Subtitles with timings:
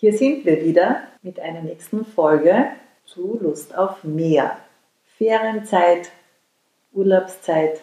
[0.00, 2.66] Hier sind wir wieder mit einer nächsten Folge
[3.04, 4.56] zu Lust auf mehr.
[5.16, 6.10] Ferienzeit,
[6.92, 7.80] Urlaubszeit.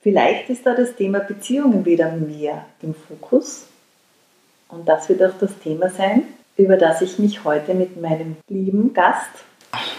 [0.00, 3.66] Vielleicht ist da das Thema Beziehungen wieder mehr im Fokus.
[4.70, 6.22] Und das wird auch das Thema sein,
[6.56, 9.44] über das ich mich heute mit meinem lieben Gast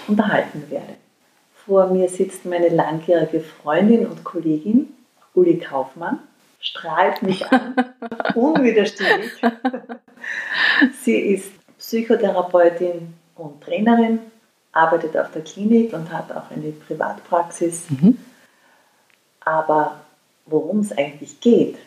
[0.08, 0.96] unterhalten werde.
[1.64, 4.92] Vor mir sitzt meine langjährige Freundin und Kollegin
[5.36, 6.18] Uli Kaufmann,
[6.66, 7.76] strahlt mich an,
[8.34, 9.32] unwiderstehlich.
[11.04, 14.20] Sie ist Psychotherapeutin und Trainerin,
[14.72, 17.90] arbeitet auf der Klinik und hat auch eine Privatpraxis.
[17.90, 18.18] Mhm.
[19.42, 20.02] Aber
[20.46, 21.78] worum es eigentlich geht,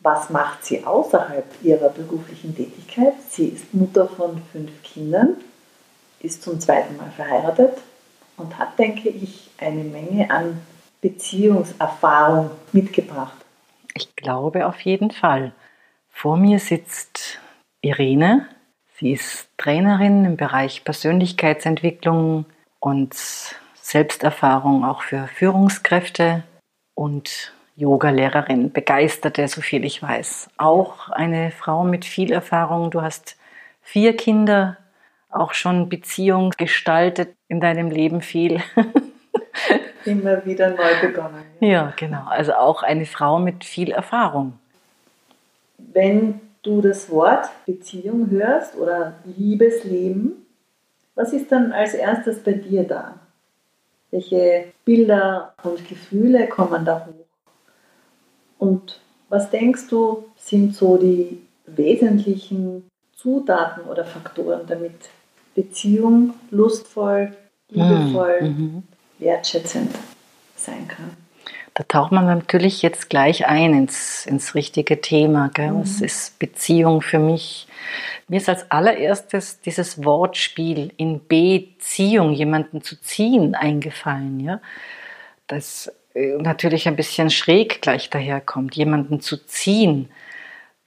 [0.00, 3.14] was macht sie außerhalb ihrer beruflichen Tätigkeit?
[3.30, 5.36] Sie ist Mutter von fünf Kindern,
[6.20, 7.78] ist zum zweiten Mal verheiratet
[8.36, 10.60] und hat, denke ich, eine Menge an
[11.00, 13.37] Beziehungserfahrung mitgebracht.
[13.98, 15.50] Ich glaube auf jeden Fall.
[16.08, 17.40] Vor mir sitzt
[17.80, 18.46] Irene.
[18.94, 22.44] Sie ist Trainerin im Bereich Persönlichkeitsentwicklung
[22.78, 23.12] und
[23.74, 26.44] Selbsterfahrung auch für Führungskräfte
[26.94, 30.48] und Yoga-Lehrerin, begeisterte, so viel ich weiß.
[30.58, 32.92] Auch eine Frau mit viel Erfahrung.
[32.92, 33.36] Du hast
[33.82, 34.76] vier Kinder,
[35.28, 38.62] auch schon Beziehung gestaltet in deinem Leben viel.
[40.04, 41.44] Immer wieder neu begonnen.
[41.60, 41.68] Ja.
[41.68, 42.24] ja, genau.
[42.26, 44.58] Also auch eine Frau mit viel Erfahrung.
[45.78, 50.46] Wenn du das Wort Beziehung hörst oder Liebesleben,
[51.14, 53.14] was ist dann als erstes bei dir da?
[54.10, 57.52] Welche Bilder und Gefühle kommen da hoch?
[58.58, 64.94] Und was denkst du, sind so die wesentlichen Zutaten oder Faktoren, damit
[65.54, 67.32] Beziehung lustvoll,
[67.68, 68.82] liebevoll, mhm.
[69.18, 69.94] Wertschätzend
[70.56, 71.16] sein kann?
[71.74, 75.48] Da taucht man natürlich jetzt gleich ein ins, ins richtige Thema.
[75.54, 75.70] Gell?
[75.70, 75.80] Mhm.
[75.82, 77.68] Was ist Beziehung für mich?
[78.26, 84.40] Mir ist als allererstes dieses Wortspiel in Beziehung, jemanden zu ziehen, eingefallen.
[84.40, 84.60] Ja?
[85.46, 90.10] Das äh, natürlich ein bisschen schräg gleich daherkommt, jemanden zu ziehen.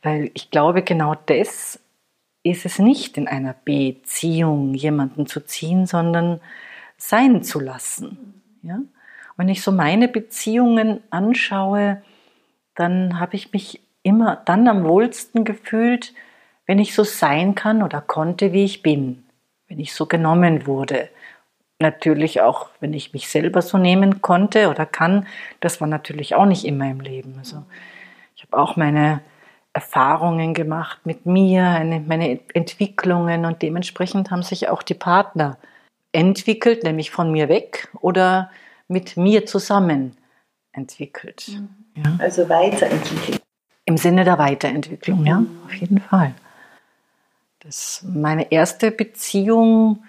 [0.02, 1.80] Weil ich glaube, genau das
[2.44, 6.42] ist es nicht in einer Beziehung, jemanden zu ziehen, sondern
[7.02, 8.42] sein zu lassen.
[8.62, 8.80] Ja?
[9.36, 12.02] Wenn ich so meine Beziehungen anschaue,
[12.76, 16.14] dann habe ich mich immer dann am wohlsten gefühlt,
[16.68, 19.24] wenn ich so sein kann oder konnte, wie ich bin,
[19.68, 21.10] wenn ich so genommen wurde.
[21.80, 25.26] Natürlich auch, wenn ich mich selber so nehmen konnte oder kann,
[25.60, 27.36] das war natürlich auch nicht immer im Leben.
[27.40, 27.64] Also
[28.36, 29.22] ich habe auch meine
[29.74, 35.58] Erfahrungen gemacht mit mir, eine, meine Entwicklungen und dementsprechend haben sich auch die Partner
[36.12, 38.52] entwickelt, nämlich von mir weg oder
[38.88, 40.18] mit mir zusammen
[40.74, 41.48] entwickelt.
[41.50, 42.04] Mhm.
[42.04, 42.18] Ja.
[42.20, 43.42] Also weiterentwickelt.
[43.86, 45.60] Im Sinne der Weiterentwicklung, ja, mhm.
[45.66, 46.34] auf jeden Fall.
[47.60, 50.04] Das, meine erste Beziehung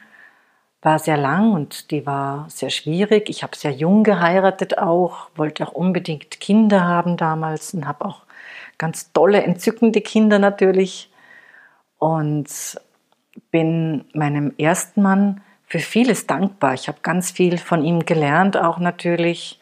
[0.80, 3.28] war sehr lang und die war sehr schwierig.
[3.28, 8.22] Ich habe sehr jung geheiratet auch, wollte auch unbedingt Kinder haben damals und habe auch
[8.78, 11.10] ganz tolle, entzückende Kinder natürlich.
[11.98, 12.80] Und
[13.52, 15.40] bin meinem ersten Mann
[15.72, 16.74] für vieles dankbar.
[16.74, 19.58] Ich habe ganz viel von ihm gelernt, auch natürlich.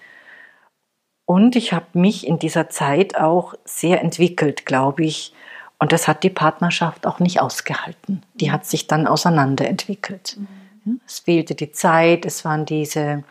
[1.25, 5.32] Und ich habe mich in dieser Zeit auch sehr entwickelt, glaube ich.
[5.78, 8.25] Und das hat die Partnerschaft auch nicht ausgehalten.
[8.34, 10.37] Die hat sich dann auseinanderentwickelt.
[10.84, 11.00] Mhm.
[11.06, 13.22] Es fehlte die Zeit, es waren diese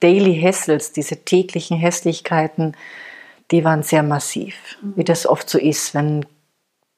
[0.00, 2.76] Daily Hassles, diese täglichen Hässlichkeiten,
[3.52, 4.94] die waren sehr massiv, mhm.
[4.96, 6.26] wie das oft so ist, wenn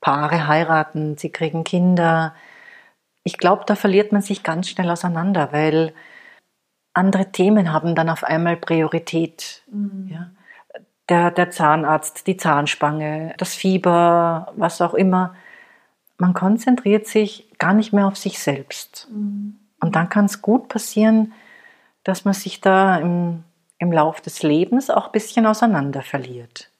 [0.00, 2.34] Paare heiraten, sie kriegen Kinder.
[3.28, 5.92] Ich glaube, da verliert man sich ganz schnell auseinander, weil
[6.94, 9.62] andere Themen haben dann auf einmal Priorität.
[9.70, 10.08] Mhm.
[10.10, 10.30] Ja?
[11.08, 15.34] Der, der Zahnarzt, die Zahnspange, das Fieber, was auch immer.
[16.16, 19.08] Man konzentriert sich gar nicht mehr auf sich selbst.
[19.10, 19.58] Mhm.
[19.81, 21.32] Und dann kann es gut passieren,
[22.02, 23.44] dass man sich da im
[23.78, 26.70] im Lauf des Lebens auch ein bisschen auseinander verliert.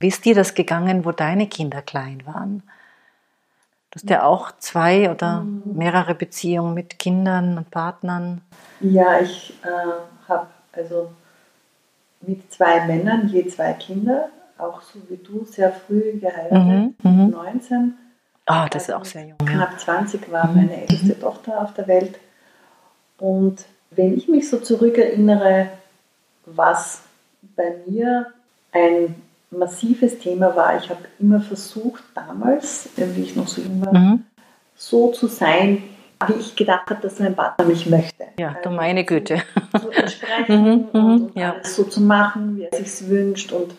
[0.00, 2.62] Wie ist dir das gegangen, wo deine Kinder klein waren?
[3.98, 5.62] Du hast ja auch zwei oder mhm.
[5.74, 8.42] mehrere Beziehungen mit Kindern und Partnern.
[8.80, 11.10] Ja, ich äh, habe also
[12.20, 17.30] mit zwei Männern je zwei Kinder, auch so wie du, sehr früh geheiratet, mhm.
[17.30, 17.78] 19.
[17.80, 17.94] Mhm.
[18.46, 19.38] Ah, oh, das ist auch sehr jung.
[19.38, 20.56] Knapp 20 war mhm.
[20.56, 21.20] meine älteste mhm.
[21.20, 22.18] Tochter auf der Welt.
[23.18, 25.68] Und wenn ich mich so zurückerinnere,
[26.46, 27.02] was
[27.56, 28.26] bei mir
[28.72, 29.16] ein
[29.50, 30.76] massives Thema war.
[30.76, 34.24] Ich habe immer versucht, damals, wie ich noch so jung war, mhm.
[34.76, 35.82] so zu sein,
[36.26, 38.24] wie ich gedacht habe, dass mein Partner mich möchte.
[38.38, 39.42] Ja, du meine Güte.
[39.80, 41.52] So entsprechen mhm, und, mhm, und ja.
[41.52, 43.52] alles so zu machen, wie er sich wünscht.
[43.52, 43.74] Und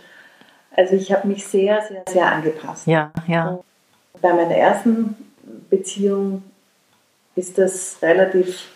[0.76, 2.88] also ich habe mich sehr, sehr, sehr angepasst.
[2.88, 3.60] Ja, ja.
[4.22, 5.16] Bei meiner ersten
[5.70, 6.44] Beziehung
[7.36, 8.70] ist das relativ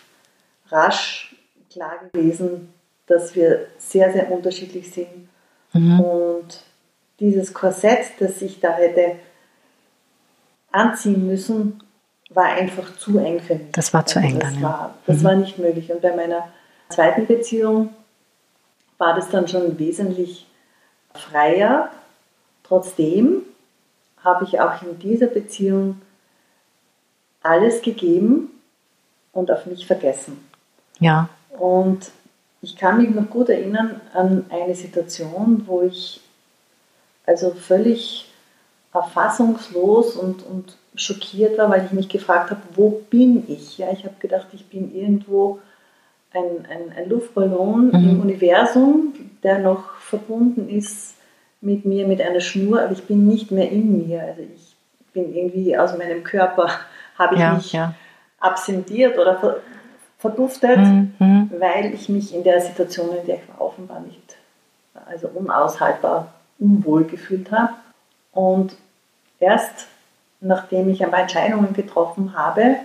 [0.70, 1.36] rasch
[1.72, 2.74] klar gewesen,
[3.08, 5.30] dass wir sehr, sehr unterschiedlich sind.
[5.74, 6.00] Mhm.
[6.00, 6.64] Und
[7.24, 9.16] dieses Korsett, das ich da hätte
[10.72, 11.82] anziehen müssen,
[12.30, 13.72] war einfach zu eng für mich.
[13.72, 14.68] Das war zu also eng das dann, ja.
[14.68, 15.24] War, das mhm.
[15.24, 15.92] war nicht möglich.
[15.92, 16.50] Und bei meiner
[16.90, 17.90] zweiten Beziehung
[18.98, 20.48] war das dann schon wesentlich
[21.14, 21.92] freier.
[22.64, 23.44] Trotzdem
[24.22, 26.02] habe ich auch in dieser Beziehung
[27.42, 28.50] alles gegeben
[29.32, 30.44] und auf mich vergessen.
[31.00, 31.30] Ja.
[31.52, 32.12] Und
[32.62, 36.23] ich kann mich noch gut erinnern an eine Situation, wo ich
[37.26, 38.30] also völlig
[38.94, 43.78] erfassungslos und, und schockiert war, weil ich mich gefragt habe, wo bin ich?
[43.78, 45.60] Ja, ich habe gedacht, ich bin irgendwo
[46.34, 48.10] ein, ein, ein Luftballon mhm.
[48.10, 51.16] im Universum, der noch verbunden ist
[51.62, 54.22] mit mir, mit einer Schnur, aber ich bin nicht mehr in mir.
[54.22, 54.76] Also ich
[55.14, 56.70] bin irgendwie aus meinem Körper,
[57.18, 57.96] habe ich ja, mich ja.
[58.40, 59.58] absentiert oder
[60.20, 61.52] verduftet, mhm, mhm.
[61.60, 64.38] weil ich mich in der Situation, in der ich war, offenbar nicht,
[65.06, 66.34] also unaushaltbar
[66.64, 67.74] unwohl gefühlt habe.
[68.32, 68.76] Und
[69.40, 69.88] erst
[70.44, 72.78] nachdem ich ein paar Entscheidungen getroffen habe,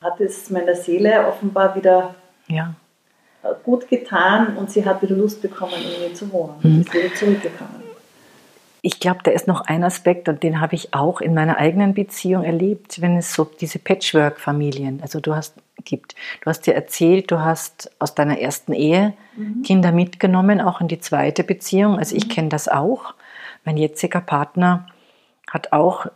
[0.00, 2.14] hat es meiner Seele offenbar wieder
[2.48, 2.74] ja.
[3.64, 6.54] gut getan und sie hat wieder Lust bekommen, in mir zu wohnen.
[6.62, 6.80] Mhm.
[6.80, 7.91] ist wieder zurückgekommen.
[8.84, 11.94] Ich glaube, da ist noch ein Aspekt und den habe ich auch in meiner eigenen
[11.94, 16.14] Beziehung erlebt, wenn es so diese Patchwork-Familien, also du hast gibt.
[16.40, 19.62] Du hast dir erzählt, du hast aus deiner ersten Ehe mhm.
[19.62, 21.98] Kinder mitgenommen, auch in die zweite Beziehung.
[21.98, 22.30] Also ich mhm.
[22.30, 23.14] kenne das auch.
[23.64, 24.86] Mein jetziger Partner
[25.50, 26.06] hat auch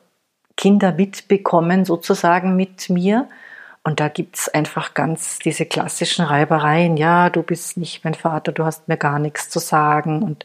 [0.56, 3.28] Kinder mitbekommen, sozusagen mit mir.
[3.86, 6.96] Und da gibt es einfach ganz diese klassischen Reibereien.
[6.96, 10.24] Ja, du bist nicht mein Vater, du hast mir gar nichts zu sagen.
[10.24, 10.44] Und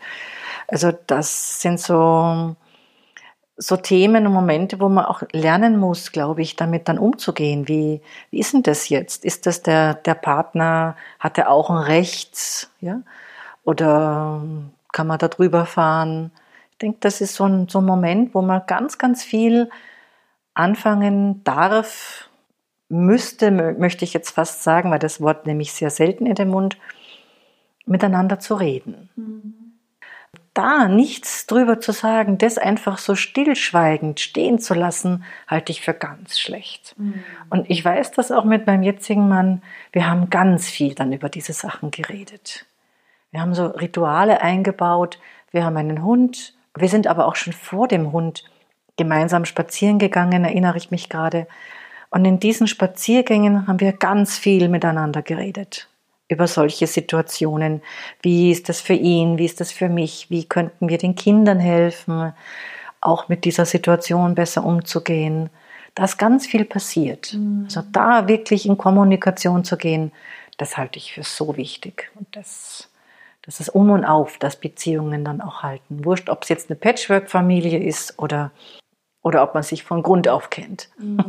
[0.67, 2.55] also das sind so,
[3.57, 7.67] so Themen und Momente, wo man auch lernen muss, glaube ich, damit dann umzugehen.
[7.67, 9.25] Wie, wie ist denn das jetzt?
[9.25, 12.69] Ist das der, der Partner, hat er auch ein Recht?
[12.79, 13.01] Ja?
[13.63, 14.43] Oder
[14.91, 16.29] kann man da drüber fahren?
[16.73, 19.71] Ich denke, das ist so ein, so ein Moment, wo man ganz, ganz viel
[20.53, 22.27] anfangen darf,
[22.91, 26.77] müsste, möchte ich jetzt fast sagen, weil das Wort nämlich sehr selten in den Mund,
[27.85, 29.09] miteinander zu reden.
[29.15, 29.53] Mhm.
[30.53, 35.93] Da nichts drüber zu sagen, das einfach so stillschweigend stehen zu lassen, halte ich für
[35.93, 36.93] ganz schlecht.
[36.97, 37.23] Mhm.
[37.49, 39.61] Und ich weiß das auch mit meinem jetzigen Mann,
[39.93, 42.65] wir haben ganz viel dann über diese Sachen geredet.
[43.31, 45.19] Wir haben so Rituale eingebaut,
[45.51, 48.43] wir haben einen Hund, wir sind aber auch schon vor dem Hund
[48.97, 51.47] gemeinsam spazieren gegangen, erinnere ich mich gerade.
[52.11, 55.87] Und in diesen Spaziergängen haben wir ganz viel miteinander geredet
[56.27, 57.81] über solche Situationen.
[58.21, 59.37] Wie ist das für ihn?
[59.37, 60.29] Wie ist das für mich?
[60.29, 62.33] Wie könnten wir den Kindern helfen,
[63.01, 65.49] auch mit dieser Situation besser umzugehen?
[65.93, 67.33] Da ist ganz viel passiert.
[67.33, 67.63] Mhm.
[67.65, 70.13] Also da wirklich in Kommunikation zu gehen,
[70.57, 72.11] das halte ich für so wichtig.
[72.15, 72.89] Und das,
[73.41, 76.05] das ist um und auf, dass Beziehungen dann auch halten.
[76.05, 78.51] Wurscht, ob es jetzt eine Patchwork-Familie ist oder
[79.23, 80.89] oder ob man sich von Grund auf kennt.
[80.97, 81.23] Mhm.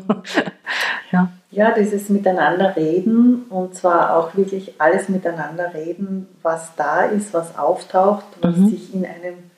[1.12, 1.30] ja.
[1.50, 7.58] ja, dieses Miteinander reden und zwar auch wirklich alles miteinander reden, was da ist, was
[7.58, 8.68] auftaucht, was mhm.
[8.70, 9.50] sich in einem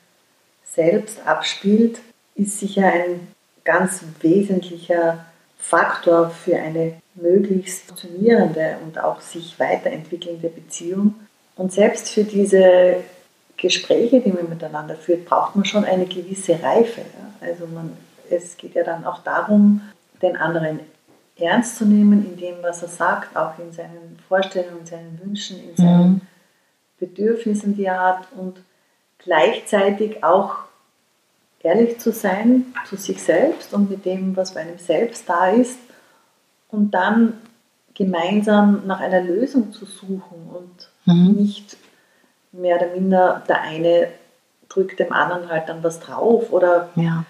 [0.63, 1.99] selbst abspielt,
[2.35, 3.27] ist sicher ein
[3.63, 5.25] ganz wesentlicher
[5.57, 11.15] Faktor für eine möglichst funktionierende und auch sich weiterentwickelnde Beziehung.
[11.55, 12.97] Und selbst für diese
[13.57, 17.01] Gespräche, die man miteinander führt, braucht man schon eine gewisse Reife.
[17.41, 17.97] Also man
[18.29, 19.81] es geht ja dann auch darum,
[20.21, 20.79] den anderen
[21.37, 25.59] ernst zu nehmen in dem, was er sagt, auch in seinen Vorstellungen, in seinen Wünschen,
[25.69, 26.21] in seinen mhm.
[26.99, 28.61] Bedürfnissen, die er hat und
[29.17, 30.55] gleichzeitig auch
[31.61, 35.79] ehrlich zu sein zu sich selbst und mit dem, was bei einem selbst da ist
[36.69, 37.33] und dann
[37.95, 41.33] gemeinsam nach einer Lösung zu suchen und mhm.
[41.33, 41.77] nicht
[42.51, 44.07] mehr oder minder der eine
[44.69, 47.25] drückt dem anderen halt dann was drauf oder ja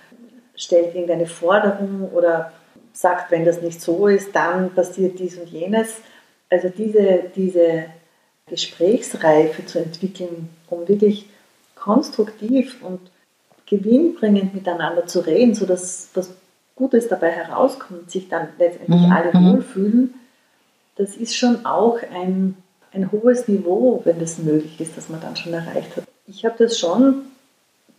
[0.56, 2.52] stellt irgendeine Forderung oder
[2.94, 5.98] sagt, wenn das nicht so ist, dann passiert dies und jenes.
[6.50, 7.86] Also diese, diese
[8.48, 11.28] Gesprächsreife zu entwickeln, um wirklich
[11.76, 13.00] konstruktiv und
[13.66, 16.32] gewinnbringend miteinander zu reden, sodass was
[16.76, 19.12] Gutes dabei herauskommt, sich dann letztendlich mhm.
[19.12, 19.54] alle mhm.
[19.54, 20.14] wohlfühlen,
[20.96, 22.56] das ist schon auch ein,
[22.94, 26.04] ein hohes Niveau, wenn das möglich ist, dass man dann schon erreicht hat.
[26.28, 27.24] Ich habe das schon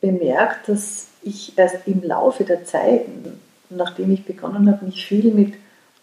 [0.01, 3.03] bemerkt, dass ich erst im Laufe der Zeit,
[3.71, 5.55] nachdem ich begonnen habe, mich viel mit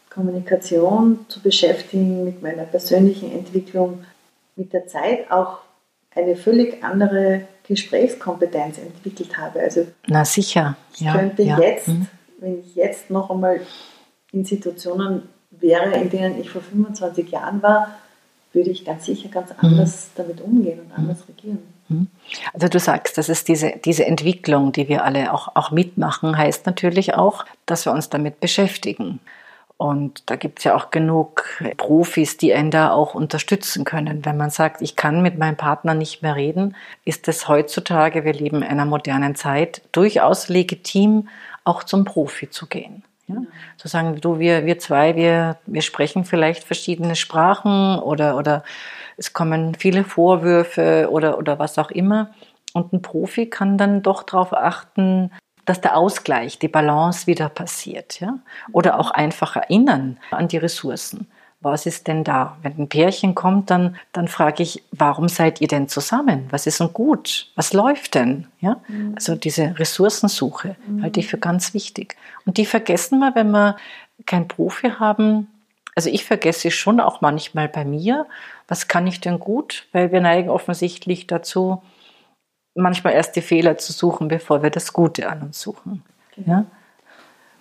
[0.10, 4.06] Kommunikation zu beschäftigen, mit meiner persönlichen Entwicklung,
[4.56, 5.60] mit der Zeit auch
[6.14, 9.62] eine völlig andere Gesprächskompetenz entwickelt habe.
[9.62, 10.76] Also Na sicher.
[10.94, 11.60] Ich ja, könnte ja.
[11.60, 12.08] jetzt, mhm.
[12.40, 13.62] wenn ich jetzt noch einmal
[14.32, 17.96] in Situationen wäre, in denen ich vor 25 Jahren war,
[18.52, 19.56] würde ich ganz sicher ganz mhm.
[19.60, 20.12] anders mhm.
[20.16, 21.60] damit umgehen und anders regieren.
[21.94, 22.08] Mhm.
[22.54, 26.66] Also du sagst, das ist diese, diese Entwicklung, die wir alle auch, auch mitmachen, heißt
[26.66, 29.20] natürlich auch, dass wir uns damit beschäftigen.
[29.78, 31.44] Und da gibt es ja auch genug
[31.78, 34.24] Profis, die einen da auch unterstützen können.
[34.24, 38.34] Wenn man sagt, ich kann mit meinem Partner nicht mehr reden, ist es heutzutage, wir
[38.34, 41.28] leben in einer modernen Zeit, durchaus legitim,
[41.64, 43.04] auch zum Profi zu gehen.
[43.28, 43.38] Ja?
[43.78, 48.64] Zu sagen, du, wir, wir zwei, wir, wir sprechen vielleicht verschiedene Sprachen oder, oder
[49.18, 52.32] es kommen viele Vorwürfe oder, oder was auch immer.
[52.74, 55.32] Und ein Profi kann dann doch darauf achten,
[55.66, 58.20] dass der Ausgleich, die Balance wieder passiert.
[58.20, 58.40] Ja?
[58.72, 61.28] Oder auch einfach erinnern an die Ressourcen.
[61.62, 62.58] Was ist denn da?
[62.62, 66.48] Wenn ein Pärchen kommt, dann, dann frage ich, warum seid ihr denn zusammen?
[66.50, 67.52] Was ist denn gut?
[67.56, 68.48] Was läuft denn?
[68.60, 68.82] Ja?
[68.90, 69.14] Mhm.
[69.16, 71.04] Also diese Ressourcensuche mhm.
[71.04, 72.18] halte ich für ganz wichtig.
[72.46, 73.78] Und die vergessen wir, wenn wir
[74.26, 75.48] keinen Profi haben.
[75.96, 78.26] Also ich vergesse schon auch manchmal bei mir,
[78.74, 79.86] was kann ich denn gut?
[79.92, 81.84] Weil wir neigen offensichtlich dazu,
[82.74, 86.04] manchmal erst die Fehler zu suchen, bevor wir das Gute an uns suchen.
[86.36, 86.50] Genau.
[86.50, 86.66] Ja?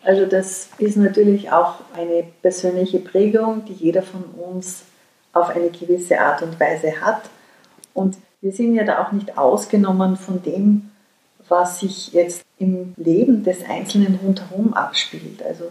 [0.02, 4.84] Also das ist natürlich auch eine persönliche Prägung, die jeder von uns
[5.34, 7.28] auf eine gewisse Art und Weise hat.
[7.92, 10.92] Und wir sind ja da auch nicht ausgenommen von dem,
[11.46, 15.42] was sich jetzt im Leben des Einzelnen rundherum abspielt.
[15.42, 15.64] Also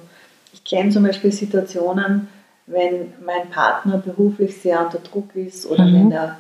[0.53, 2.27] ich kenne zum Beispiel Situationen,
[2.71, 5.93] wenn mein Partner beruflich sehr unter Druck ist oder mhm.
[5.93, 6.37] wenn er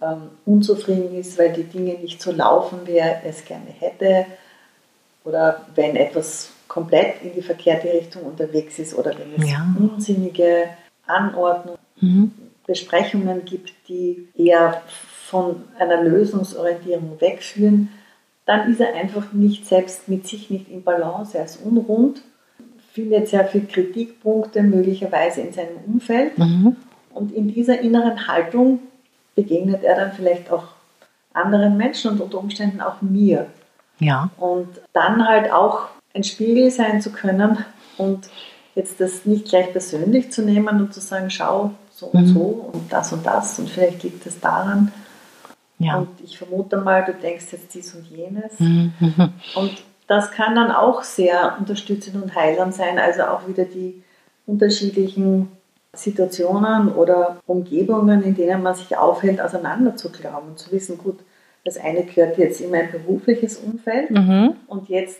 [0.00, 4.26] ähm, unzufrieden ist, weil die Dinge nicht so laufen, wie er es gerne hätte,
[5.24, 9.66] oder wenn etwas komplett in die verkehrte Richtung unterwegs ist oder wenn es ja.
[9.78, 10.68] unsinnige
[11.06, 12.32] Anordnungen, mhm.
[12.66, 14.82] Besprechungen gibt, die eher
[15.26, 17.90] von einer Lösungsorientierung wegführen,
[18.46, 22.22] dann ist er einfach nicht selbst mit sich nicht in Balance, er ist unrund,
[22.94, 26.76] findet sehr viele Kritikpunkte möglicherweise in seinem Umfeld mhm.
[27.12, 28.78] und in dieser inneren Haltung
[29.34, 30.68] begegnet er dann vielleicht auch
[31.32, 33.48] anderen Menschen und unter Umständen auch mir.
[33.98, 34.30] Ja.
[34.38, 37.58] Und dann halt auch ein Spiegel sein zu können
[37.98, 38.30] und
[38.76, 42.32] jetzt das nicht gleich persönlich zu nehmen und zu sagen, schau, so und mhm.
[42.32, 44.92] so und das und das und vielleicht liegt es daran.
[45.78, 45.96] Ja.
[45.96, 48.60] Und ich vermute mal, du denkst jetzt dies und jenes.
[48.60, 48.92] Mhm.
[49.56, 54.02] Und das kann dann auch sehr unterstützend und heilsam sein, also auch wieder die
[54.46, 55.50] unterschiedlichen
[55.94, 61.20] Situationen oder Umgebungen, in denen man sich aufhält, auseinander zu glauben und zu wissen, gut,
[61.64, 64.54] das eine gehört jetzt in mein berufliches Umfeld mhm.
[64.66, 65.18] und jetzt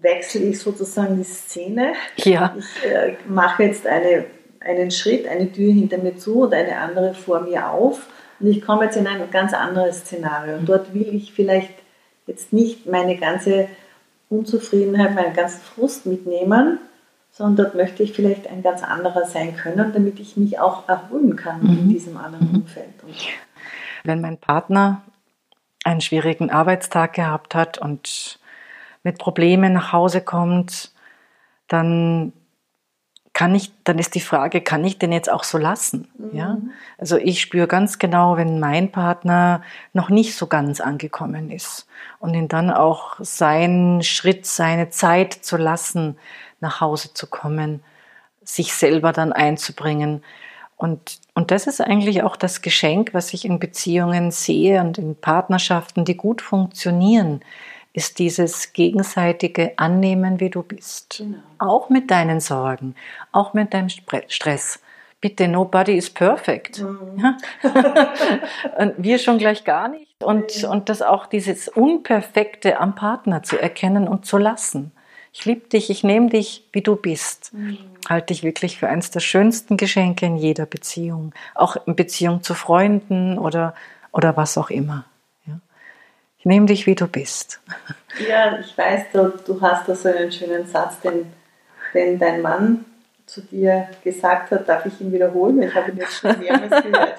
[0.00, 1.92] wechsle ich sozusagen die Szene.
[2.16, 2.54] Ja.
[2.58, 4.26] Ich äh, mache jetzt eine,
[4.60, 8.06] einen Schritt, eine Tür hinter mir zu und eine andere vor mir auf
[8.40, 10.56] und ich komme jetzt in ein ganz anderes Szenario.
[10.56, 11.72] Und dort will ich vielleicht
[12.26, 13.68] jetzt nicht meine ganze
[14.38, 16.78] Unzufriedenheit, meinen ganzen Frust mitnehmen,
[17.30, 21.36] sondern dort möchte ich vielleicht ein ganz anderer sein können, damit ich mich auch erholen
[21.36, 21.78] kann mhm.
[21.78, 22.56] in diesem anderen mhm.
[22.60, 23.02] Umfeld.
[23.02, 23.14] Und
[24.04, 25.02] Wenn mein Partner
[25.84, 28.38] einen schwierigen Arbeitstag gehabt hat und
[29.02, 30.92] mit Problemen nach Hause kommt,
[31.68, 32.32] dann
[33.34, 36.08] kann ich, dann ist die Frage, kann ich den jetzt auch so lassen?
[36.16, 36.38] Mhm.
[36.38, 36.58] Ja?
[36.98, 39.60] Also ich spüre ganz genau, wenn mein Partner
[39.92, 41.86] noch nicht so ganz angekommen ist
[42.20, 46.16] und ihn dann auch seinen Schritt, seine Zeit zu lassen,
[46.60, 47.82] nach Hause zu kommen,
[48.44, 50.22] sich selber dann einzubringen.
[50.76, 55.16] Und, und das ist eigentlich auch das Geschenk, was ich in Beziehungen sehe und in
[55.16, 57.40] Partnerschaften, die gut funktionieren,
[57.94, 61.18] ist dieses gegenseitige Annehmen, wie du bist.
[61.18, 61.38] Genau.
[61.58, 62.96] Auch mit deinen Sorgen,
[63.32, 64.80] auch mit deinem Stress.
[65.20, 66.82] Bitte, nobody is perfect.
[66.82, 67.18] Mhm.
[67.18, 67.38] Ja?
[68.78, 70.12] und wir schon gleich gar nicht.
[70.22, 74.92] Und, und das auch dieses Unperfekte am Partner zu erkennen und zu lassen.
[75.32, 77.54] Ich liebe dich, ich nehme dich, wie du bist.
[77.54, 77.78] Mhm.
[78.08, 81.32] Halte ich wirklich für eines der schönsten Geschenke in jeder Beziehung.
[81.54, 83.74] Auch in Beziehung zu Freunden oder,
[84.12, 85.06] oder was auch immer.
[86.44, 87.58] Ich nehme dich, wie du bist.
[88.28, 91.32] Ja, ich weiß, du, du hast da so einen schönen Satz, den,
[91.94, 92.84] den dein Mann
[93.24, 95.62] zu dir gesagt hat, darf ich ihn wiederholen?
[95.62, 97.18] Ich habe ihn jetzt schon mehrmals gehört.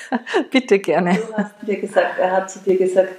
[0.50, 1.14] Bitte gerne.
[1.14, 3.14] Du hast dir gesagt, er hat zu dir gesagt,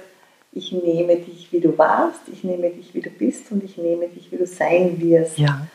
[0.52, 4.06] ich nehme dich, wie du warst, ich nehme dich, wie du bist und ich nehme
[4.06, 5.38] dich, wie du sein wirst.
[5.38, 5.66] Ja.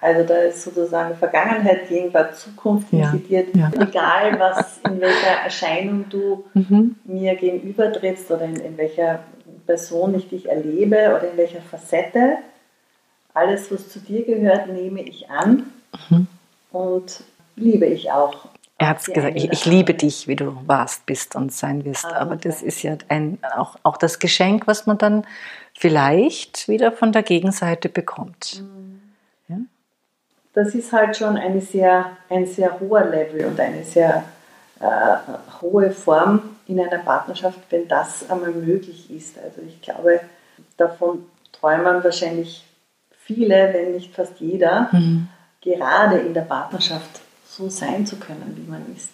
[0.00, 3.54] Also da ist sozusagen Vergangenheit, Gegenwart, Zukunft inkludiert.
[3.56, 3.70] Ja.
[3.74, 6.96] Egal, was in welcher Erscheinung du mhm.
[7.04, 9.20] mir gegenüber trittst oder in, in welcher
[9.66, 12.38] Person ich dich erlebe oder in welcher Facette,
[13.34, 15.64] alles, was zu dir gehört, nehme ich an
[16.08, 16.26] mhm.
[16.72, 17.24] und
[17.56, 18.48] liebe ich auch.
[18.80, 22.06] Er hat gesagt, ich, ich, liebe dich, wie du warst, bist und sein wirst.
[22.06, 25.26] Ah, Aber das ist ja ein, auch, auch das Geschenk, was man dann
[25.76, 28.62] vielleicht wieder von der Gegenseite bekommt.
[28.62, 28.97] Mhm.
[30.58, 34.24] Das ist halt schon eine sehr, ein sehr hoher Level und eine sehr
[34.80, 35.16] äh,
[35.62, 39.38] hohe Form in einer Partnerschaft, wenn das einmal möglich ist.
[39.38, 40.20] Also ich glaube,
[40.76, 42.66] davon träumen wahrscheinlich
[43.20, 45.28] viele, wenn nicht fast jeder, mhm.
[45.62, 49.10] gerade in der Partnerschaft so sein zu können, wie man ist.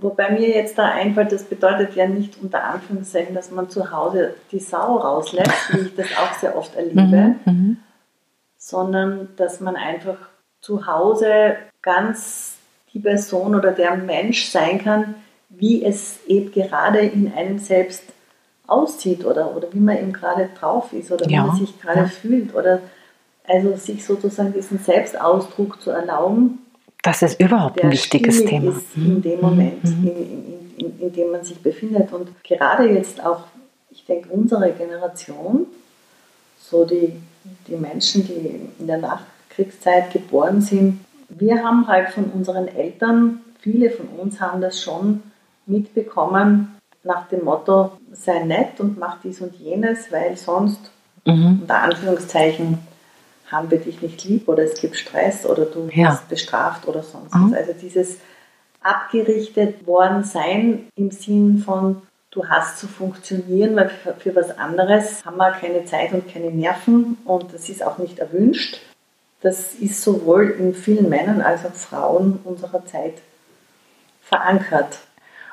[0.00, 4.34] Wobei mir jetzt da einfällt, das bedeutet ja nicht unter Anführungszeichen, dass man zu Hause
[4.52, 7.78] die Sau rauslässt, wie ich das auch sehr oft erlebe, mhm.
[8.68, 10.18] Sondern dass man einfach
[10.60, 12.56] zu Hause ganz
[12.92, 15.14] die Person oder der Mensch sein kann,
[15.48, 18.02] wie es eben gerade in einem selbst
[18.66, 21.44] aussieht oder, oder wie man eben gerade drauf ist oder ja.
[21.44, 22.06] wie man sich gerade ja.
[22.06, 22.80] fühlt oder
[23.44, 26.58] also sich sozusagen diesen Selbstausdruck zu erlauben.
[27.02, 28.72] Das ist überhaupt ein wichtiges Thema.
[28.72, 29.22] Ist in mhm.
[29.22, 30.08] dem Moment, mhm.
[30.08, 32.12] in, in, in, in, dem man sich befindet.
[32.12, 33.44] Und gerade jetzt auch,
[33.90, 35.66] ich denke, unsere Generation,
[36.58, 37.14] so die,
[37.66, 43.90] die Menschen, die in der Nachkriegszeit geboren sind, wir haben halt von unseren Eltern, viele
[43.90, 45.22] von uns haben das schon
[45.66, 50.90] mitbekommen, nach dem Motto, sei nett und mach dies und jenes, weil sonst,
[51.24, 51.60] mhm.
[51.62, 52.78] unter Anführungszeichen,
[53.50, 56.10] haben wir dich nicht lieb oder es gibt Stress oder du ja.
[56.10, 57.52] wirst bestraft oder sonst mhm.
[57.52, 57.58] was.
[57.58, 58.18] Also dieses
[58.80, 62.02] abgerichtet worden sein im Sinn von,
[62.38, 66.50] du hast zu funktionieren, weil für, für was anderes haben wir keine Zeit und keine
[66.50, 68.80] Nerven und das ist auch nicht erwünscht.
[69.40, 73.14] Das ist sowohl in vielen Männern als auch Frauen unserer Zeit
[74.22, 74.98] verankert.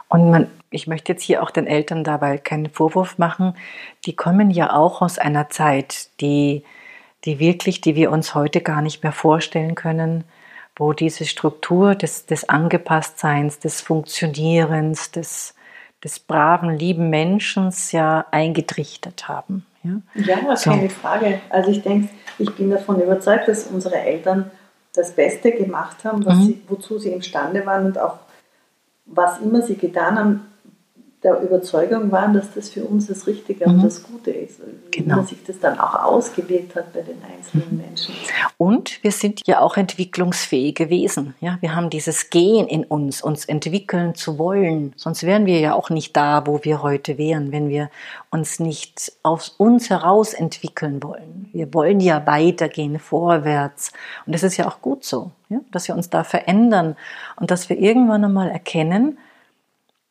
[0.10, 3.56] Und man, ich möchte jetzt hier auch den Eltern dabei keinen Vorwurf machen.
[4.06, 6.64] Die kommen ja auch aus einer Zeit, die,
[7.26, 10.24] die wirklich, die wir uns heute gar nicht mehr vorstellen können,
[10.76, 15.55] wo diese Struktur des, des Angepasstseins, des Funktionierens, des,
[16.06, 19.66] des braven, lieben Menschen ja eingetrichtert haben.
[19.84, 20.70] Ja, ja so.
[20.70, 21.42] keine Frage.
[21.50, 24.52] Also ich denke, ich bin davon überzeugt, dass unsere Eltern
[24.94, 26.46] das Beste gemacht haben, mhm.
[26.46, 28.20] sie, wozu sie imstande waren und auch
[29.08, 30.46] was immer sie getan haben,
[31.26, 33.76] der Überzeugung waren, dass das für uns das Richtige mhm.
[33.76, 34.60] und das Gute ist.
[34.92, 35.24] Wie genau.
[35.24, 37.78] sich das dann auch ausgewirkt hat bei den einzelnen mhm.
[37.78, 38.16] Menschen.
[38.58, 41.34] Und wir sind ja auch entwicklungsfähige Wesen.
[41.42, 41.58] Ja?
[41.62, 44.94] Wir haben dieses Gen in uns, uns entwickeln zu wollen.
[44.98, 47.90] Sonst wären wir ja auch nicht da, wo wir heute wären, wenn wir
[48.30, 51.50] uns nicht aus uns heraus entwickeln wollen.
[51.54, 53.92] Wir wollen ja weitergehen, vorwärts.
[54.28, 55.60] Und das ist ja auch gut so, ja?
[55.72, 56.96] dass wir uns da verändern
[57.36, 59.18] und dass wir irgendwann einmal erkennen,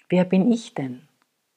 [0.08, 1.02] wer bin ich denn?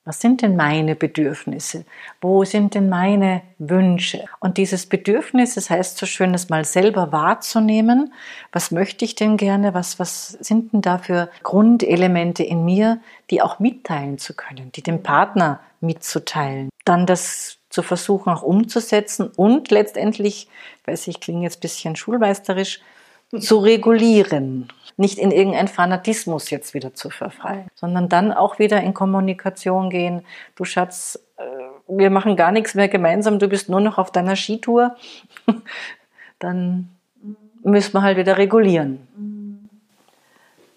[0.07, 1.83] Was sind denn meine Bedürfnisse?
[2.21, 4.23] Wo sind denn meine Wünsche?
[4.39, 8.13] Und dieses Bedürfnis, das heißt so schön, es mal selber wahrzunehmen.
[8.53, 9.73] Was möchte ich denn gerne?
[9.73, 14.81] Was, was sind denn da für Grundelemente in mir, die auch mitteilen zu können, die
[14.81, 16.69] dem Partner mitzuteilen?
[16.85, 20.47] Dann das zu versuchen auch umzusetzen und letztendlich,
[20.79, 22.79] ich weiß, ich klinge jetzt ein bisschen schulmeisterisch,
[23.31, 24.67] zu regulieren.
[24.95, 30.25] Nicht in irgendeinen Fanatismus jetzt wieder zu verfallen, sondern dann auch wieder in Kommunikation gehen.
[30.55, 31.43] Du Schatz, äh,
[31.87, 34.95] wir machen gar nichts mehr gemeinsam, du bist nur noch auf deiner Skitour.
[36.39, 36.89] dann
[37.63, 39.07] müssen wir halt wieder regulieren.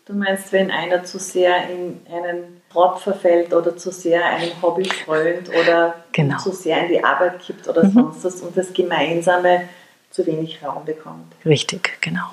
[0.05, 4.85] Du meinst, wenn einer zu sehr in einen Trott verfällt oder zu sehr einem Hobby
[4.85, 6.37] frönt oder genau.
[6.39, 7.93] zu sehr in die Arbeit kippt oder mhm.
[7.93, 9.69] sonst was und das Gemeinsame
[10.11, 11.33] zu wenig Raum bekommt.
[11.45, 12.29] Richtig, genau.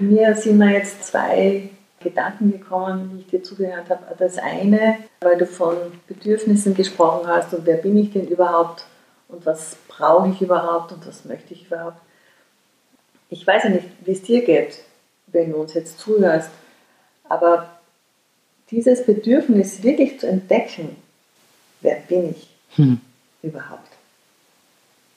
[0.00, 4.14] Mir sind mir jetzt zwei Gedanken gekommen, wie ich dir zugehört habe.
[4.18, 5.76] Das eine, weil du von
[6.08, 8.84] Bedürfnissen gesprochen hast und wer bin ich denn überhaupt
[9.28, 11.98] und was brauche ich überhaupt und was möchte ich überhaupt.
[13.30, 14.78] Ich weiß ja nicht, wie es dir geht,
[15.28, 16.50] wenn du uns jetzt zuhörst,
[17.28, 17.80] aber
[18.70, 20.96] dieses Bedürfnis wirklich zu entdecken,
[21.80, 23.00] wer bin ich hm.
[23.42, 23.88] überhaupt?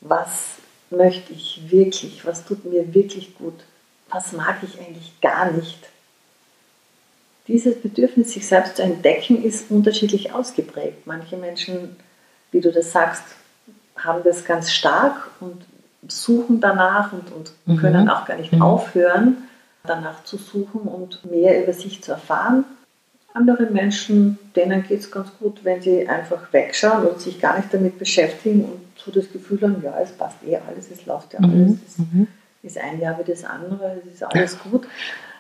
[0.02, 0.58] Was
[0.90, 2.26] möchte ich wirklich?
[2.26, 3.56] Was tut mir wirklich gut?
[4.10, 5.90] Was mag ich eigentlich gar nicht.
[7.48, 11.06] Dieses Bedürfnis, sich selbst zu entdecken, ist unterschiedlich ausgeprägt.
[11.06, 11.96] Manche Menschen,
[12.52, 13.24] wie du das sagst,
[13.98, 15.64] haben das ganz stark und
[16.08, 17.78] suchen danach und, und mhm.
[17.78, 18.62] können auch gar nicht mhm.
[18.62, 19.38] aufhören,
[19.84, 22.66] danach zu suchen und mehr über sich zu erfahren.
[23.34, 27.74] Andere Menschen, denen geht es ganz gut, wenn sie einfach wegschauen und sich gar nicht
[27.74, 31.40] damit beschäftigen und so das Gefühl haben, ja, es passt eh alles, es läuft ja
[31.40, 31.52] alles.
[31.52, 31.80] Mhm.
[31.86, 32.28] Es, mhm
[32.66, 34.88] ist ein Jahr wie das andere, es ist alles gut.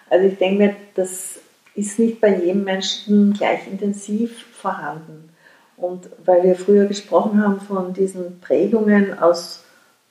[0.09, 1.39] Also ich denke mir, das
[1.73, 5.29] ist nicht bei jedem Menschen gleich intensiv vorhanden.
[5.77, 9.63] Und weil wir früher gesprochen haben von diesen Prägungen aus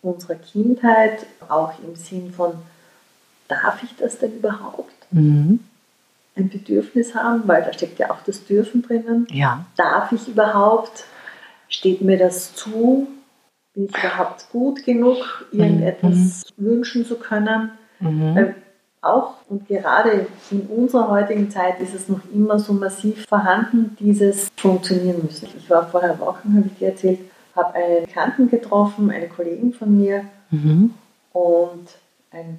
[0.02, 2.52] unserer Kindheit, auch im Sinn von,
[3.48, 4.92] darf ich das denn überhaupt?
[5.10, 5.60] Mhm.
[6.36, 9.26] Ein Bedürfnis haben, weil da steckt ja auch das Dürfen drinnen.
[9.30, 9.64] Ja.
[9.76, 11.04] Darf ich überhaupt?
[11.68, 13.08] Steht mir das zu?
[13.74, 16.64] Bin ich überhaupt gut genug, irgendetwas mhm.
[16.64, 17.72] wünschen zu können?
[18.00, 18.34] Mhm.
[18.34, 18.54] Weil
[19.00, 24.48] auch und gerade in unserer heutigen Zeit ist es noch immer so massiv vorhanden, dieses
[24.56, 25.48] Funktionieren müssen.
[25.58, 27.20] Ich war vorher Wochen, habe ich dir erzählt,
[27.54, 30.94] habe einen Bekannten getroffen, einen Kollegen von mir mhm.
[31.32, 31.88] und
[32.30, 32.58] ein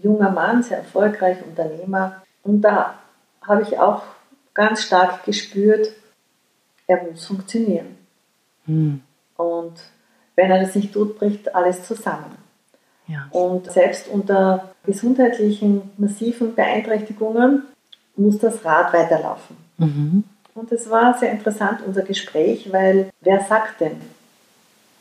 [0.00, 2.22] junger Mann, sehr erfolgreich, Unternehmer.
[2.44, 2.94] Und da
[3.42, 4.02] habe ich auch
[4.54, 5.92] ganz stark gespürt,
[6.86, 7.96] er muss funktionieren.
[8.66, 9.02] Mhm.
[9.36, 9.74] Und
[10.38, 12.36] wenn er das nicht tut, bricht alles zusammen.
[13.08, 13.26] Ja.
[13.32, 17.64] Und selbst unter gesundheitlichen massiven Beeinträchtigungen
[18.14, 19.56] muss das Rad weiterlaufen.
[19.78, 20.24] Mhm.
[20.54, 24.00] Und es war sehr interessant, unser Gespräch, weil wer sagt denn,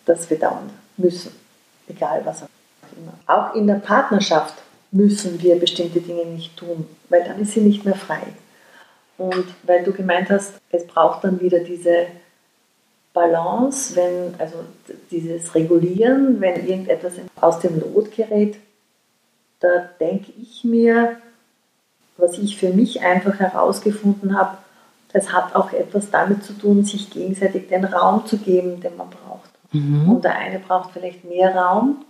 [0.05, 1.31] dass wir dauern müssen?
[1.87, 2.49] Egal was auch
[2.97, 3.13] immer.
[3.27, 4.55] Auch in der Partnerschaft
[4.91, 8.23] müssen wir bestimmte Dinge nicht tun, weil dann ist sie nicht mehr frei.
[9.19, 12.07] Und weil du gemeint hast, es braucht dann wieder diese
[13.17, 14.57] Balance, wenn, also
[15.09, 18.57] dieses Regulieren, wenn irgendetwas aus dem Lot gerät,
[19.59, 21.17] da denke ich mir,
[22.17, 24.59] was ich für mich einfach herausgefunden habe,
[25.13, 29.09] das hat auch etwas damit zu tun, sich gegenseitig den Raum zu geben, den man
[29.09, 29.49] braucht.
[29.71, 30.11] Mhm.
[30.11, 32.05] Und der eine braucht vielleicht mehr Raum,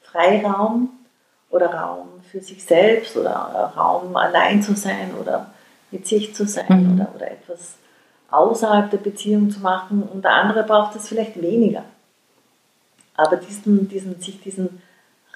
[0.00, 0.90] Freiraum
[1.50, 5.50] oder Raum für sich selbst oder Raum allein zu sein oder
[5.90, 6.94] mit sich zu sein mhm.
[6.94, 7.78] oder, oder etwas
[8.30, 11.84] außerhalb der Beziehung zu machen und der andere braucht es vielleicht weniger.
[13.14, 14.82] Aber diesen, diesen, sich diesen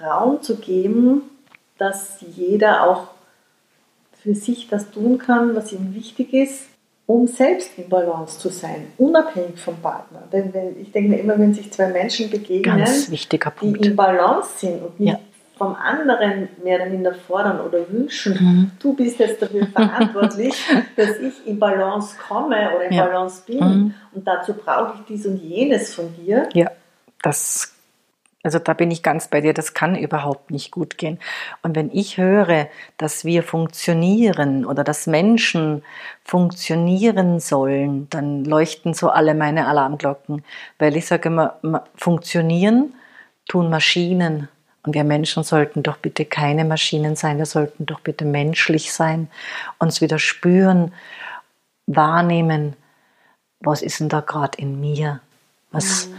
[0.01, 1.23] Raum zu geben,
[1.79, 3.09] dass jeder auch
[4.23, 6.67] für sich das tun kann, was ihm wichtig ist,
[7.07, 10.23] um selbst in Balance zu sein, unabhängig vom Partner.
[10.31, 12.87] Denn wenn, ich denke mir immer, wenn sich zwei Menschen begegnen,
[13.81, 15.19] die in Balance sind und nicht ja
[15.61, 18.71] vom anderen mehr oder minder fordern oder wünschen, mhm.
[18.81, 20.55] du bist jetzt dafür verantwortlich,
[20.97, 23.05] dass ich in Balance komme oder in ja.
[23.05, 23.95] Balance bin mhm.
[24.15, 26.49] und dazu brauche ich dies und jenes von dir.
[26.55, 26.71] Ja,
[27.21, 27.75] das,
[28.43, 31.19] also da bin ich ganz bei dir, das kann überhaupt nicht gut gehen.
[31.61, 35.83] Und wenn ich höre, dass wir funktionieren oder dass Menschen
[36.25, 40.43] funktionieren sollen, dann leuchten so alle meine Alarmglocken,
[40.79, 41.61] weil ich sage immer,
[41.97, 42.95] funktionieren
[43.47, 44.49] tun Maschinen
[44.83, 49.29] und wir Menschen sollten doch bitte keine Maschinen sein, wir sollten doch bitte menschlich sein,
[49.79, 50.93] uns wieder spüren,
[51.87, 52.77] wahrnehmen,
[53.61, 55.21] was ist denn da gerade in mir?
[55.71, 56.15] Was, mhm.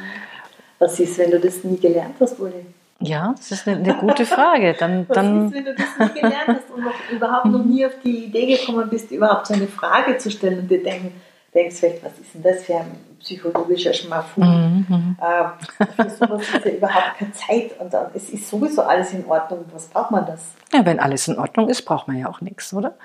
[0.80, 2.66] was ist, wenn du das nie gelernt hast, Uli?
[3.00, 4.76] Ja, das ist eine, eine gute Frage.
[4.78, 7.84] Dann, was dann ist, wenn du das nie gelernt hast und noch, überhaupt noch nie
[7.86, 11.20] auf die Idee gekommen bist, überhaupt so eine Frage zu stellen und dir denken,
[11.54, 14.44] denkst vielleicht, was ist denn das für ein psychologischer Schmafu?
[14.44, 15.18] Mhm.
[15.20, 19.26] Äh, für sowas ist ja überhaupt keine Zeit und dann, es ist sowieso alles in
[19.26, 19.66] Ordnung.
[19.74, 20.54] Was braucht man das?
[20.74, 22.96] Ja, wenn alles in Ordnung ist, braucht man ja auch nichts, oder?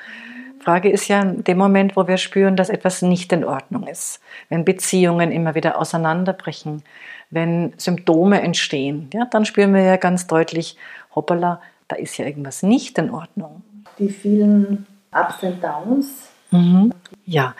[0.66, 4.20] Frage ist ja in dem Moment, wo wir spüren, dass etwas nicht in Ordnung ist.
[4.48, 6.82] Wenn Beziehungen immer wieder auseinanderbrechen,
[7.30, 10.76] wenn Symptome entstehen, ja, dann spüren wir ja ganz deutlich,
[11.14, 13.62] hoppala, da ist ja irgendwas nicht in Ordnung.
[13.98, 16.30] Die vielen Ups und Downs.
[16.50, 16.92] Mhm.
[17.24, 17.54] Ja,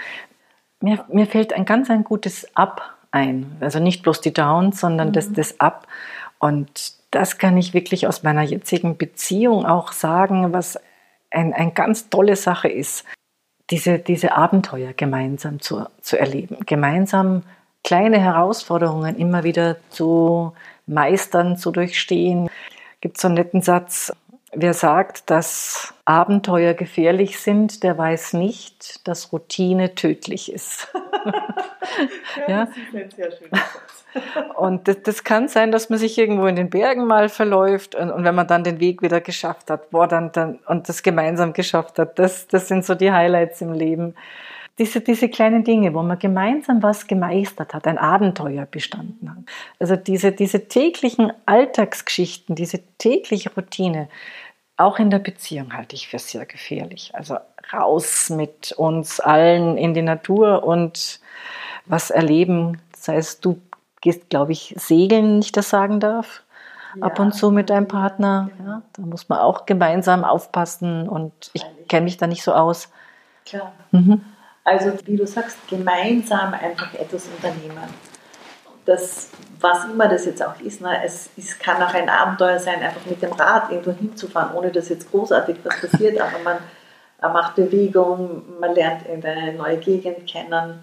[0.81, 3.57] mir, mir fällt ein ganz ein gutes Up ein.
[3.61, 5.13] Also nicht bloß die Downs, sondern mhm.
[5.13, 5.87] das, das Up.
[6.39, 10.79] Und das kann ich wirklich aus meiner jetzigen Beziehung auch sagen, was
[11.31, 13.05] ein, eine ganz tolle Sache ist,
[13.71, 17.43] diese, diese Abenteuer gemeinsam zu, zu erleben, gemeinsam
[17.83, 20.53] kleine Herausforderungen immer wieder zu
[20.87, 22.49] meistern, zu durchstehen.
[22.95, 24.13] Es gibt so einen netten Satz,
[24.53, 30.89] Wer sagt, dass Abenteuer gefährlich sind, der weiß nicht, dass Routine tödlich ist.
[32.37, 36.17] ja, ja, das ist ein sehr schöner Und das, das, kann sein, dass man sich
[36.17, 39.69] irgendwo in den Bergen mal verläuft und, und, wenn man dann den Weg wieder geschafft
[39.69, 43.61] hat, boah, dann, dann, und das gemeinsam geschafft hat, das, das sind so die Highlights
[43.61, 44.15] im Leben.
[44.79, 49.45] Diese, diese kleinen Dinge, wo man gemeinsam was gemeistert hat, ein Abenteuer bestanden hat.
[49.79, 54.09] Also diese, diese täglichen Alltagsgeschichten, diese tägliche Routine,
[54.77, 57.15] auch in der Beziehung halte ich für sehr gefährlich.
[57.15, 57.39] Also
[57.73, 61.21] raus mit uns allen in die Natur und
[61.87, 62.81] was erleben.
[62.93, 63.61] Das heißt, du
[64.03, 66.43] gehst, glaube ich, segeln, wenn ich das sagen darf.
[66.97, 67.07] Ja.
[67.07, 68.51] Ab und zu mit deinem Partner.
[68.65, 72.91] Ja, da muss man auch gemeinsam aufpassen und ich kenne mich da nicht so aus.
[73.45, 73.73] Klar.
[73.93, 74.21] Mhm.
[74.67, 77.89] Also, wie du sagst, gemeinsam einfach etwas unternehmen
[78.87, 82.83] das, was immer das jetzt auch ist, ne, es, es kann auch ein Abenteuer sein,
[82.83, 86.59] einfach mit dem Rad irgendwo hinzufahren, ohne dass jetzt großartig was passiert, aber man,
[87.21, 90.83] man macht Bewegung, man lernt irgendeine neue Gegend kennen,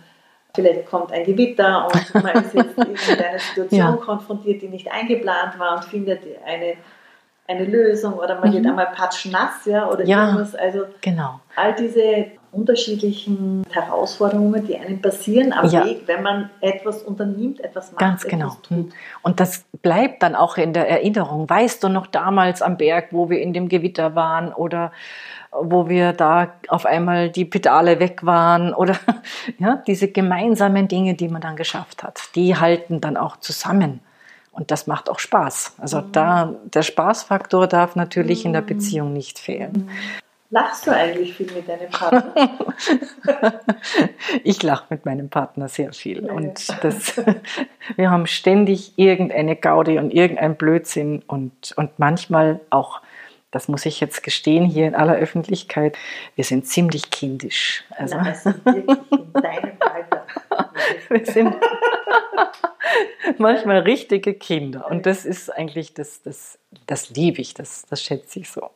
[0.54, 3.92] vielleicht kommt ein Gewitter und man ist jetzt in einer Situation ja.
[3.94, 6.76] konfrontiert, die nicht eingeplant war und findet eine,
[7.48, 8.56] eine Lösung oder man mhm.
[8.56, 10.56] wird einmal patschnass ja, oder ja, irgendwas.
[10.56, 11.40] Also genau.
[11.56, 15.86] all diese unterschiedlichen Herausforderungen, die einem passieren am ja.
[15.86, 18.00] Weg, wenn man etwas unternimmt, etwas macht.
[18.00, 18.56] Ganz genau.
[18.70, 18.90] Hm.
[19.22, 21.50] Und das bleibt dann auch in der Erinnerung.
[21.50, 24.92] Weißt du noch damals am Berg, wo wir in dem Gewitter waren oder
[25.52, 28.98] wo wir da auf einmal die Pedale weg waren oder
[29.60, 34.00] ja, diese gemeinsamen Dinge, die man dann geschafft hat, die halten dann auch zusammen.
[34.52, 35.78] Und das macht auch Spaß.
[35.80, 36.12] Also mhm.
[36.12, 38.48] da, der Spaßfaktor darf natürlich mhm.
[38.48, 38.68] in der mhm.
[38.68, 39.88] Beziehung nicht fehlen.
[39.88, 39.90] Mhm.
[40.54, 42.32] Lachst du eigentlich viel mit deinem Partner?
[44.44, 46.30] ich lache mit meinem Partner sehr viel.
[46.30, 47.20] Und das,
[47.96, 53.02] wir haben ständig irgendeine Gaudi und irgendein Blödsinn und, und manchmal auch
[53.50, 55.96] das muss ich jetzt gestehen hier in aller Öffentlichkeit,
[56.36, 57.84] wir sind ziemlich kindisch.
[57.92, 60.26] Also, Nein, das ist wirklich in deinem Alter.
[61.10, 61.56] wir sind
[63.38, 64.88] manchmal richtige Kinder.
[64.90, 68.72] Und das ist eigentlich, das, das, das liebe ich, das, das schätze ich so.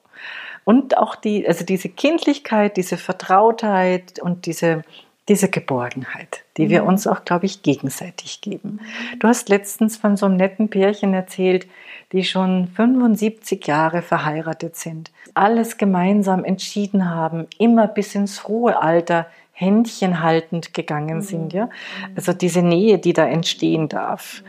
[0.63, 4.83] Und auch die, also diese Kindlichkeit, diese Vertrautheit und diese,
[5.29, 6.69] diese Geborgenheit, die mhm.
[6.69, 8.79] wir uns auch, glaube ich, gegenseitig geben.
[9.19, 11.67] Du hast letztens von so einem netten Pärchen erzählt,
[12.11, 19.27] die schon 75 Jahre verheiratet sind, alles gemeinsam entschieden haben, immer bis ins hohe Alter
[19.51, 21.69] Händchen haltend gegangen sind, ja.
[22.15, 24.43] Also diese Nähe, die da entstehen darf.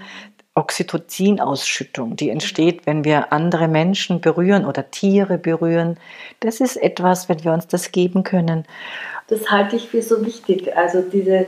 [0.59, 5.99] Oxytocin-Ausschüttung, die entsteht, wenn wir andere Menschen berühren oder Tiere berühren.
[6.40, 8.66] Das ist etwas, wenn wir uns das geben können.
[9.29, 10.77] Das halte ich für so wichtig.
[10.77, 11.47] Also diese,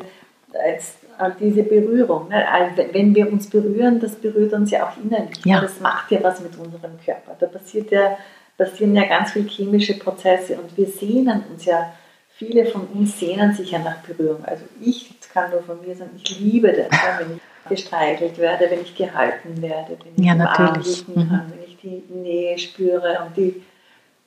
[1.41, 2.29] diese Berührung.
[2.29, 2.49] Ne?
[2.49, 5.45] Also wenn wir uns berühren, das berührt uns ja auch innerlich.
[5.45, 5.61] Ja.
[5.61, 7.37] Das macht ja was mit unserem Körper.
[7.39, 8.17] Da passiert ja,
[8.57, 11.93] passieren ja ganz viele chemische Prozesse und wir sehnen uns ja,
[12.37, 14.45] viele von uns sehnen sich ja nach Berührung.
[14.45, 18.95] Also ich kann nur von mir sagen, ich liebe das, ich gestreichelt werde, wenn ich
[18.95, 21.07] gehalten werde, wenn ich ja, natürlich.
[21.09, 21.15] Mhm.
[21.15, 23.63] kann, wenn ich die Nähe spüre und die,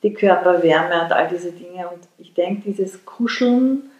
[0.02, 1.88] die Körperwärme und all diese Dinge.
[1.88, 3.90] Und ich denke, dieses Kuscheln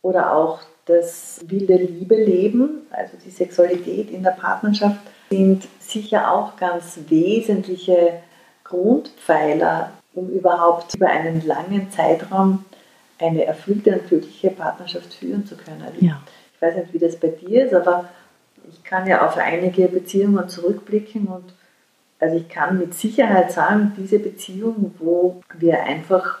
[0.00, 4.98] oder auch das wilde Liebe leben, also die Sexualität in der Partnerschaft,
[5.30, 8.14] sind sicher auch ganz wesentliche
[8.64, 12.64] Grundpfeiler, um überhaupt über einen langen Zeitraum
[13.18, 15.86] eine erfüllte und glückliche Partnerschaft führen zu können.
[16.00, 16.20] Ja.
[16.54, 18.08] Ich weiß nicht, wie das bei dir ist, aber
[18.68, 21.54] ich kann ja auf einige Beziehungen zurückblicken und
[22.22, 26.38] also ich kann mit Sicherheit sagen, diese Beziehung, wo wir einfach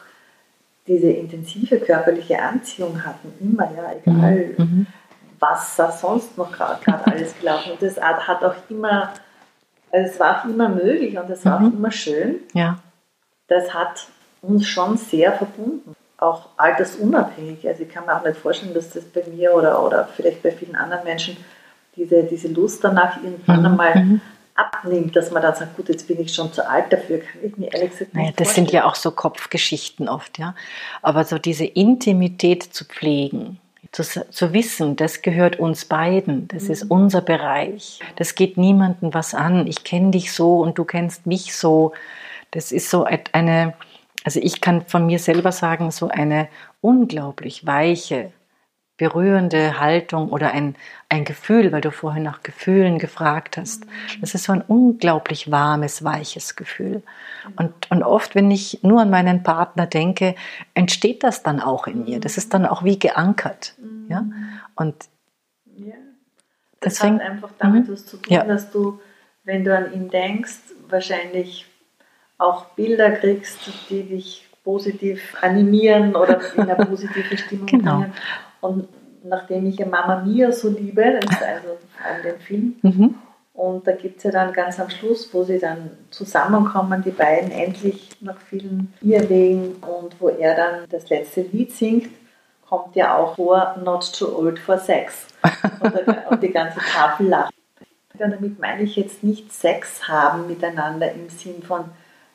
[0.86, 4.64] diese intensive körperliche Anziehung hatten, immer, ja, egal mhm.
[4.64, 4.86] mhm.
[5.40, 7.96] was da sonst noch gerade alles gelaufen ist.
[7.96, 9.12] Das hat auch immer,
[9.90, 11.66] also es war auch immer möglich und es war mhm.
[11.66, 12.36] auch immer schön.
[12.52, 12.78] Ja.
[13.48, 14.06] Das hat
[14.40, 15.96] uns schon sehr verbunden.
[16.16, 17.66] Auch altersunabhängig.
[17.66, 20.52] Also ich kann mir auch nicht vorstellen, dass das bei mir oder, oder vielleicht bei
[20.52, 21.36] vielen anderen Menschen
[21.96, 23.66] diese, diese Lust danach irgendwann mhm.
[23.66, 24.20] einmal mhm
[24.54, 27.56] abnimmt, dass man dann sagt, gut, jetzt bin ich schon zu alt dafür, kann ich
[27.56, 28.66] mir ehrlich gesagt nicht naja, Das vorstellen.
[28.66, 30.54] sind ja auch so Kopfgeschichten oft, ja.
[31.00, 33.58] Aber so diese Intimität zu pflegen,
[33.92, 36.70] zu, zu wissen, das gehört uns beiden, das mhm.
[36.70, 41.26] ist unser Bereich, das geht niemandem was an, ich kenne dich so und du kennst
[41.26, 41.92] mich so.
[42.50, 43.72] Das ist so eine,
[44.24, 46.48] also ich kann von mir selber sagen, so eine
[46.82, 48.32] unglaublich weiche,
[48.96, 50.76] berührende Haltung oder ein,
[51.08, 53.84] ein Gefühl, weil du vorhin nach Gefühlen gefragt hast.
[54.20, 57.02] Das ist so ein unglaublich warmes, weiches Gefühl.
[57.56, 60.34] Und, und oft, wenn ich nur an meinen Partner denke,
[60.74, 62.20] entsteht das dann auch in mir.
[62.20, 63.74] Das ist dann auch wie geankert.
[64.08, 64.24] Ja?
[64.76, 64.94] Und
[65.76, 65.94] ja.
[66.80, 67.92] Das, das hat einfach damit mhm.
[67.92, 68.44] was zu tun, ja.
[68.44, 69.00] dass du,
[69.44, 71.66] wenn du an ihn denkst, wahrscheinlich
[72.38, 77.98] auch Bilder kriegst, die dich positiv animieren oder in eine positive Stimmung genau.
[77.98, 78.12] bringen.
[78.62, 78.88] Und
[79.24, 83.14] nachdem ich ja Mama Mia so liebe, das ist also vor allem den Film, mhm.
[83.54, 87.50] und da gibt es ja dann ganz am Schluss, wo sie dann zusammenkommen, die beiden
[87.50, 92.08] endlich nach vielen Irrwegen und wo er dann das letzte Lied singt,
[92.68, 95.26] kommt ja auch vor Not Too Old for Sex.
[95.80, 95.94] Und,
[96.30, 97.52] und die ganze Tafel lacht.
[98.16, 101.86] Ja, damit meine ich jetzt nicht Sex haben miteinander im Sinn von,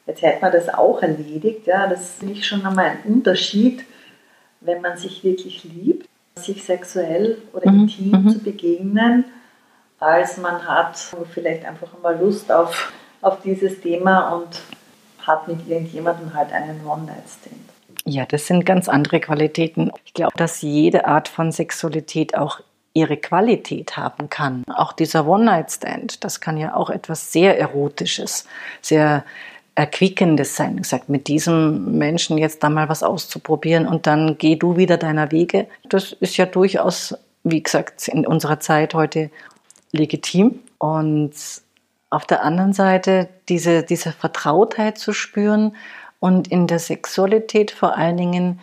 [0.05, 1.67] jetzt hätte man das auch erledigt.
[1.67, 3.85] Ja, das ist nicht schon einmal ein Unterschied,
[4.59, 6.09] wenn man sich wirklich liebt
[6.45, 7.81] sich sexuell oder mhm.
[7.81, 8.29] intim mhm.
[8.29, 9.25] zu begegnen,
[9.99, 10.97] als man hat
[11.33, 14.61] vielleicht einfach mal Lust auf, auf dieses Thema und
[15.25, 17.55] hat mit irgendjemandem halt einen One-Night-Stand.
[18.05, 19.91] Ja, das sind ganz andere Qualitäten.
[20.05, 22.61] Ich glaube, dass jede Art von Sexualität auch
[22.93, 24.63] ihre Qualität haben kann.
[24.73, 28.47] Auch dieser One-Night-Stand, das kann ja auch etwas sehr Erotisches,
[28.81, 29.25] sehr
[29.77, 30.77] Erquickendes sein.
[30.77, 35.31] Gesagt, mit diesem Menschen jetzt da mal was auszuprobieren und dann geh du wieder deiner
[35.31, 35.67] Wege.
[35.87, 39.29] Das ist ja durchaus, wie gesagt, in unserer Zeit heute
[39.91, 40.61] legitim.
[40.79, 41.31] Und
[42.09, 45.75] auf der anderen Seite diese, diese Vertrautheit zu spüren
[46.19, 48.59] und in der Sexualität vor allen Dingen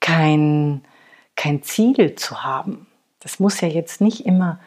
[0.00, 0.80] kein,
[1.36, 2.86] kein Ziel zu haben.
[3.20, 4.58] Das muss ja jetzt nicht immer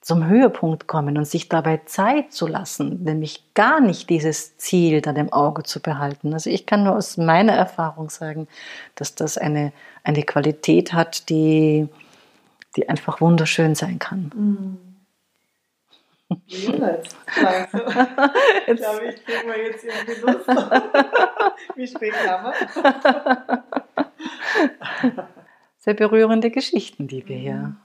[0.00, 5.16] zum Höhepunkt kommen und sich dabei Zeit zu lassen, nämlich gar nicht dieses Ziel dann
[5.16, 6.32] im Auge zu behalten.
[6.32, 8.48] Also ich kann nur aus meiner Erfahrung sagen,
[8.94, 11.86] dass das eine, eine Qualität hat, die,
[12.76, 14.30] die einfach wunderschön sein kann.
[14.34, 14.78] Mhm.
[16.46, 17.16] Ja, jetzt
[18.66, 20.48] Ich glaube, ich kriege mal jetzt irgendwie Lust.
[21.74, 22.52] Wie spät haben
[25.02, 25.28] wir?
[25.78, 27.76] Sehr berührende Geschichten, die wir hier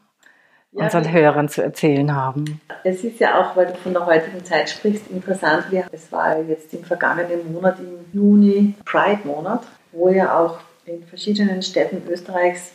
[0.76, 2.62] ja, unseren Hörern zu erzählen haben.
[2.84, 5.66] Es ist ja auch, weil du von der heutigen Zeit sprichst, interessant.
[5.92, 12.02] Es war jetzt im vergangenen Monat, im Juni, Pride-Monat, wo ja auch in verschiedenen Städten
[12.10, 12.72] Österreichs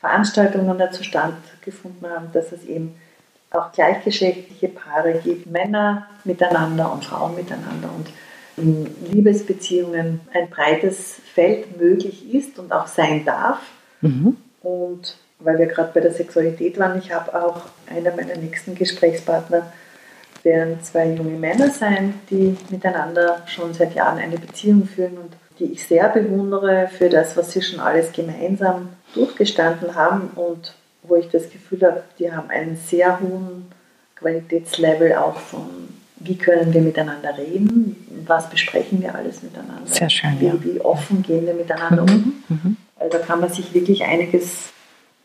[0.00, 2.94] Veranstaltungen dazu stattgefunden haben, dass es eben
[3.50, 8.08] auch gleichgeschlechtliche Paare gibt, Männer miteinander und Frauen miteinander und
[8.56, 13.60] in Liebesbeziehungen ein breites Feld möglich ist und auch sein darf.
[14.00, 14.36] Mhm.
[14.62, 19.72] Und weil wir gerade bei der Sexualität waren, ich habe auch einer meiner nächsten Gesprächspartner
[20.42, 25.72] werden zwei junge Männer sein, die miteinander schon seit Jahren eine Beziehung führen und die
[25.72, 31.28] ich sehr bewundere für das, was sie schon alles gemeinsam durchgestanden haben und wo ich
[31.28, 33.66] das Gefühl habe, die haben einen sehr hohen
[34.16, 35.68] Qualitätslevel auch von,
[36.16, 40.54] wie können wir miteinander reden, was besprechen wir alles miteinander, sehr schön, wie, ja.
[40.62, 42.10] wie offen gehen wir miteinander mhm.
[42.10, 42.42] um.
[42.48, 42.76] Mhm.
[42.96, 44.73] Also da kann man sich wirklich einiges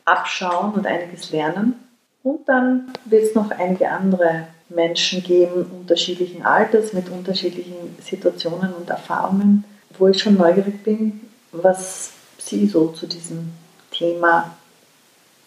[0.10, 1.76] abschauen und einiges lernen.
[2.24, 8.89] Und dann wird es noch einige andere Menschen geben, unterschiedlichen Alters, mit unterschiedlichen Situationen und
[8.89, 9.63] Erfahrungen,
[9.98, 13.52] wo ich schon neugierig bin, was Sie so zu diesem
[13.91, 14.56] Thema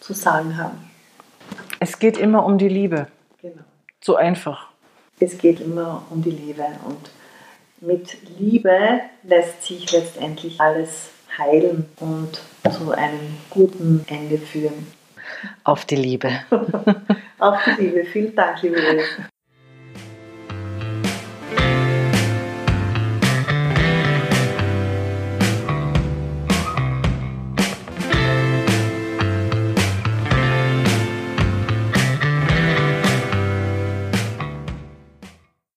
[0.01, 0.91] zu sagen haben.
[1.79, 3.07] Es geht immer um die Liebe.
[3.41, 3.63] Genau.
[4.01, 4.69] So einfach.
[5.21, 7.11] Es geht immer um die Liebe und
[7.81, 14.87] mit Liebe lässt sich letztendlich alles heilen und zu einem guten Ende führen.
[15.65, 16.31] Auf die Liebe.
[17.39, 18.05] Auf die Liebe.
[18.05, 19.32] Vielen Dank, liebe Elke.